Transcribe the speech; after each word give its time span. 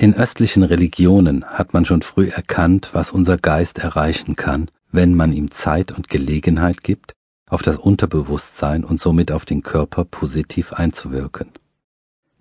In 0.00 0.14
östlichen 0.14 0.62
Religionen 0.62 1.44
hat 1.44 1.74
man 1.74 1.84
schon 1.84 2.00
früh 2.00 2.28
erkannt, 2.28 2.88
was 2.94 3.12
unser 3.12 3.36
Geist 3.36 3.76
erreichen 3.76 4.34
kann, 4.34 4.70
wenn 4.90 5.14
man 5.14 5.30
ihm 5.30 5.50
Zeit 5.50 5.92
und 5.92 6.08
Gelegenheit 6.08 6.82
gibt, 6.82 7.12
auf 7.50 7.60
das 7.60 7.76
Unterbewusstsein 7.76 8.82
und 8.82 8.98
somit 8.98 9.30
auf 9.30 9.44
den 9.44 9.62
Körper 9.62 10.06
positiv 10.06 10.72
einzuwirken. 10.72 11.50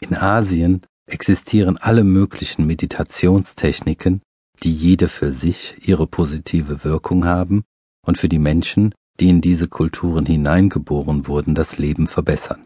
In 0.00 0.16
Asien 0.16 0.82
existieren 1.06 1.76
alle 1.76 2.02
möglichen 2.02 2.66
Meditationstechniken, 2.66 4.20
die 4.64 4.74
jede 4.74 5.06
für 5.06 5.30
sich 5.30 5.76
ihre 5.86 6.08
positive 6.08 6.82
Wirkung 6.82 7.24
haben 7.24 7.62
und 8.04 8.18
für 8.18 8.28
die 8.28 8.40
Menschen, 8.40 8.92
die 9.20 9.28
in 9.28 9.40
diese 9.40 9.68
Kulturen 9.68 10.26
hineingeboren 10.26 11.28
wurden, 11.28 11.54
das 11.54 11.78
Leben 11.78 12.08
verbessern. 12.08 12.64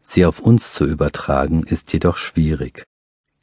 Sie 0.00 0.24
auf 0.24 0.40
uns 0.40 0.72
zu 0.72 0.86
übertragen 0.86 1.62
ist 1.64 1.92
jedoch 1.92 2.16
schwierig. 2.16 2.84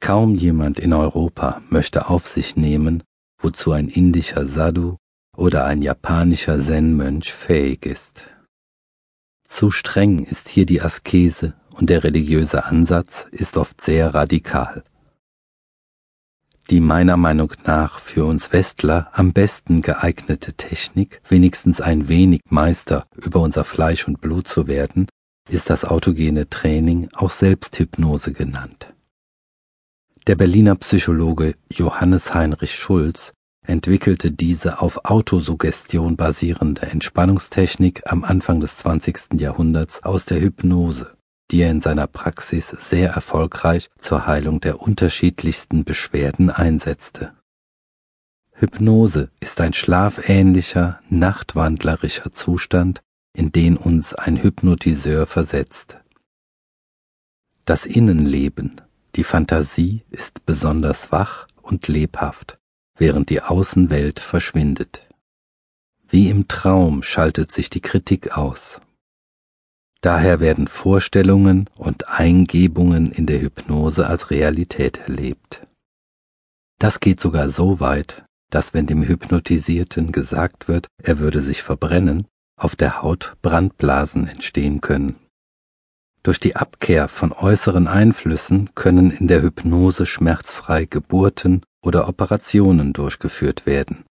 Kaum 0.01 0.33
jemand 0.33 0.79
in 0.79 0.93
Europa 0.93 1.61
möchte 1.69 2.09
auf 2.09 2.27
sich 2.27 2.55
nehmen, 2.55 3.03
wozu 3.39 3.71
ein 3.71 3.87
indischer 3.87 4.47
Sadhu 4.47 4.97
oder 5.37 5.65
ein 5.65 5.83
japanischer 5.83 6.59
Zen-Mönch 6.59 7.31
fähig 7.31 7.85
ist. 7.85 8.25
Zu 9.47 9.69
streng 9.69 10.25
ist 10.25 10.49
hier 10.49 10.65
die 10.65 10.81
Askese 10.81 11.53
und 11.69 11.89
der 11.91 12.03
religiöse 12.03 12.65
Ansatz 12.65 13.27
ist 13.31 13.57
oft 13.57 13.79
sehr 13.79 14.13
radikal. 14.13 14.83
Die 16.71 16.79
meiner 16.79 17.17
Meinung 17.17 17.53
nach 17.65 17.99
für 17.99 18.25
uns 18.25 18.51
Westler 18.53 19.09
am 19.13 19.33
besten 19.33 19.81
geeignete 19.81 20.53
Technik, 20.53 21.21
wenigstens 21.27 21.79
ein 21.79 22.07
wenig 22.07 22.41
Meister 22.49 23.05
über 23.15 23.41
unser 23.41 23.65
Fleisch 23.65 24.07
und 24.07 24.19
Blut 24.19 24.47
zu 24.47 24.67
werden, 24.67 25.07
ist 25.49 25.69
das 25.69 25.85
autogene 25.85 26.49
Training 26.49 27.09
auch 27.13 27.29
Selbsthypnose 27.29 28.31
genannt. 28.31 28.93
Der 30.27 30.35
Berliner 30.35 30.75
Psychologe 30.75 31.55
Johannes 31.71 32.35
Heinrich 32.35 32.75
Schulz 32.75 33.33
entwickelte 33.65 34.31
diese 34.31 34.79
auf 34.79 35.05
Autosuggestion 35.05 36.15
basierende 36.15 36.83
Entspannungstechnik 36.83 38.03
am 38.05 38.23
Anfang 38.23 38.59
des 38.59 38.77
20. 38.77 39.39
Jahrhunderts 39.39 40.03
aus 40.03 40.25
der 40.25 40.39
Hypnose, 40.39 41.17
die 41.49 41.61
er 41.61 41.71
in 41.71 41.81
seiner 41.81 42.05
Praxis 42.05 42.67
sehr 42.67 43.09
erfolgreich 43.09 43.89
zur 43.97 44.27
Heilung 44.27 44.61
der 44.61 44.79
unterschiedlichsten 44.79 45.85
Beschwerden 45.85 46.51
einsetzte. 46.51 47.33
Hypnose 48.51 49.31
ist 49.39 49.59
ein 49.59 49.73
schlafähnlicher, 49.73 50.99
nachtwandlerischer 51.09 52.31
Zustand, 52.31 53.01
in 53.33 53.51
den 53.51 53.75
uns 53.75 54.13
ein 54.13 54.43
Hypnotiseur 54.43 55.25
versetzt. 55.25 55.97
Das 57.65 57.87
Innenleben, 57.87 58.81
die 59.15 59.23
Fantasie 59.23 60.03
ist 60.09 60.45
besonders 60.45 61.11
wach 61.11 61.47
und 61.61 61.87
lebhaft, 61.87 62.57
während 62.97 63.29
die 63.29 63.41
Außenwelt 63.41 64.19
verschwindet. 64.19 65.07
Wie 66.07 66.29
im 66.29 66.47
Traum 66.47 67.03
schaltet 67.03 67.51
sich 67.51 67.69
die 67.69 67.81
Kritik 67.81 68.37
aus. 68.37 68.81
Daher 70.01 70.39
werden 70.39 70.67
Vorstellungen 70.67 71.69
und 71.77 72.09
Eingebungen 72.09 73.11
in 73.11 73.27
der 73.27 73.39
Hypnose 73.39 74.07
als 74.07 74.31
Realität 74.31 74.97
erlebt. 74.97 75.65
Das 76.79 76.99
geht 76.99 77.19
sogar 77.19 77.49
so 77.49 77.79
weit, 77.79 78.23
dass 78.49 78.73
wenn 78.73 78.87
dem 78.87 79.03
Hypnotisierten 79.03 80.11
gesagt 80.11 80.67
wird, 80.67 80.87
er 81.01 81.19
würde 81.19 81.39
sich 81.39 81.61
verbrennen, 81.61 82.27
auf 82.57 82.75
der 82.75 83.03
Haut 83.03 83.37
Brandblasen 83.41 84.27
entstehen 84.27 84.81
können. 84.81 85.15
Durch 86.23 86.39
die 86.39 86.55
Abkehr 86.55 87.07
von 87.07 87.31
äußeren 87.31 87.87
Einflüssen 87.87 88.75
können 88.75 89.09
in 89.09 89.27
der 89.27 89.41
Hypnose 89.41 90.05
schmerzfrei 90.05 90.85
Geburten 90.85 91.63
oder 91.83 92.07
Operationen 92.07 92.93
durchgeführt 92.93 93.65
werden. 93.65 94.05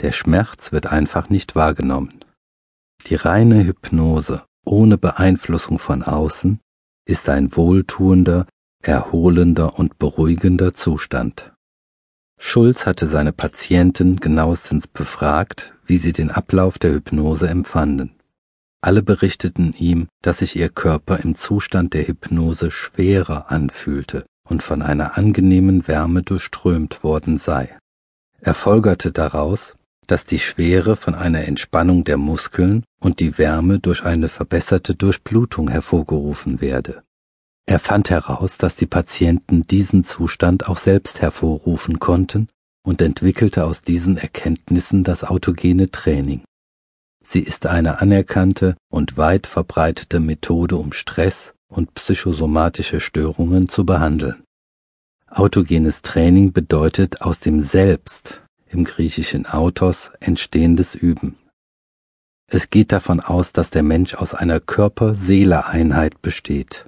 Der 0.00 0.12
Schmerz 0.12 0.70
wird 0.70 0.86
einfach 0.86 1.30
nicht 1.30 1.56
wahrgenommen. 1.56 2.24
Die 3.06 3.16
reine 3.16 3.64
Hypnose 3.64 4.44
ohne 4.64 4.98
Beeinflussung 4.98 5.78
von 5.78 6.02
außen 6.02 6.60
ist 7.06 7.28
ein 7.28 7.56
wohltuender, 7.56 8.46
erholender 8.82 9.78
und 9.78 9.98
beruhigender 9.98 10.74
Zustand. 10.74 11.52
Schulz 12.38 12.86
hatte 12.86 13.08
seine 13.08 13.32
Patienten 13.32 14.20
genauestens 14.20 14.86
befragt, 14.86 15.74
wie 15.86 15.98
sie 15.98 16.12
den 16.12 16.30
Ablauf 16.30 16.78
der 16.78 16.92
Hypnose 16.92 17.48
empfanden. 17.48 18.17
Alle 18.80 19.02
berichteten 19.02 19.74
ihm, 19.76 20.08
dass 20.22 20.38
sich 20.38 20.54
ihr 20.56 20.68
Körper 20.68 21.18
im 21.18 21.34
Zustand 21.34 21.94
der 21.94 22.06
Hypnose 22.06 22.70
schwerer 22.70 23.50
anfühlte 23.50 24.24
und 24.48 24.62
von 24.62 24.82
einer 24.82 25.16
angenehmen 25.16 25.88
Wärme 25.88 26.22
durchströmt 26.22 27.02
worden 27.02 27.38
sei. 27.38 27.76
Er 28.40 28.54
folgerte 28.54 29.10
daraus, 29.10 29.74
dass 30.06 30.24
die 30.24 30.38
Schwere 30.38 30.96
von 30.96 31.14
einer 31.14 31.44
Entspannung 31.44 32.04
der 32.04 32.16
Muskeln 32.16 32.84
und 33.00 33.20
die 33.20 33.36
Wärme 33.36 33.78
durch 33.78 34.04
eine 34.04 34.28
verbesserte 34.28 34.94
Durchblutung 34.94 35.68
hervorgerufen 35.68 36.60
werde. 36.60 37.02
Er 37.66 37.78
fand 37.78 38.08
heraus, 38.08 38.56
dass 38.56 38.76
die 38.76 38.86
Patienten 38.86 39.64
diesen 39.66 40.02
Zustand 40.04 40.66
auch 40.68 40.78
selbst 40.78 41.20
hervorrufen 41.20 41.98
konnten 41.98 42.48
und 42.82 43.02
entwickelte 43.02 43.64
aus 43.64 43.82
diesen 43.82 44.16
Erkenntnissen 44.16 45.04
das 45.04 45.24
autogene 45.24 45.90
Training. 45.90 46.42
Sie 47.30 47.40
ist 47.40 47.66
eine 47.66 48.00
anerkannte 48.00 48.74
und 48.90 49.18
weit 49.18 49.46
verbreitete 49.46 50.18
Methode, 50.18 50.76
um 50.76 50.94
Stress 50.94 51.52
und 51.68 51.92
psychosomatische 51.92 53.02
Störungen 53.02 53.68
zu 53.68 53.84
behandeln. 53.84 54.42
Autogenes 55.26 56.00
Training 56.00 56.54
bedeutet 56.54 57.20
aus 57.20 57.38
dem 57.38 57.60
Selbst, 57.60 58.40
im 58.66 58.84
griechischen 58.84 59.44
Autos, 59.44 60.10
entstehendes 60.20 60.94
Üben. 60.94 61.36
Es 62.50 62.70
geht 62.70 62.92
davon 62.92 63.20
aus, 63.20 63.52
dass 63.52 63.68
der 63.68 63.82
Mensch 63.82 64.14
aus 64.14 64.32
einer 64.32 64.58
Körper-Seele-Einheit 64.58 66.22
besteht. 66.22 66.86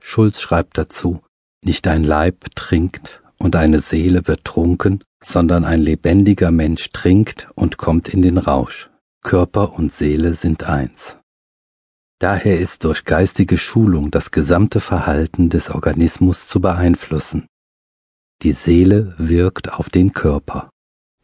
Schulz 0.00 0.40
schreibt 0.40 0.78
dazu, 0.78 1.20
nicht 1.62 1.86
ein 1.88 2.04
Leib 2.04 2.54
trinkt 2.54 3.22
und 3.36 3.54
eine 3.54 3.80
Seele 3.80 4.26
wird 4.26 4.46
trunken, 4.46 5.04
sondern 5.22 5.66
ein 5.66 5.82
lebendiger 5.82 6.50
Mensch 6.50 6.88
trinkt 6.88 7.48
und 7.54 7.76
kommt 7.76 8.08
in 8.08 8.22
den 8.22 8.38
Rausch. 8.38 8.88
Körper 9.24 9.72
und 9.72 9.92
Seele 9.92 10.34
sind 10.34 10.64
eins. 10.64 11.16
Daher 12.20 12.60
ist 12.60 12.84
durch 12.84 13.04
geistige 13.04 13.56
Schulung 13.56 14.10
das 14.10 14.30
gesamte 14.30 14.80
Verhalten 14.80 15.48
des 15.48 15.70
Organismus 15.70 16.46
zu 16.46 16.60
beeinflussen. 16.60 17.46
Die 18.42 18.52
Seele 18.52 19.14
wirkt 19.16 19.72
auf 19.72 19.88
den 19.88 20.12
Körper. 20.12 20.68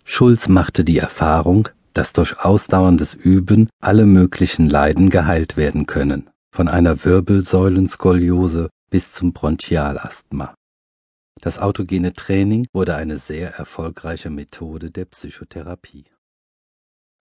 Schulz 0.05 0.49
machte 0.49 0.83
die 0.83 0.97
Erfahrung, 0.97 1.69
dass 1.93 2.15
durch 2.15 2.41
ausdauerndes 2.41 3.13
Üben 3.13 3.69
alle 3.83 4.07
möglichen 4.07 4.71
Leiden 4.71 5.11
geheilt 5.11 5.59
werden 5.59 5.87
können, 5.87 6.31
von 6.55 6.69
einer 6.69 7.05
Wirbelsäulenskoliose 7.05 8.71
bis 8.91 9.13
zum 9.13 9.35
Bronchialasthma. 9.35 10.55
Das 11.43 11.59
autogene 11.59 12.15
Training 12.15 12.67
wurde 12.73 12.97
eine 12.97 13.19
sehr 13.19 13.55
erfolgreiche 13.55 14.31
Methode 14.31 14.91
der 14.91 15.05
Psychotherapie. 15.05 16.07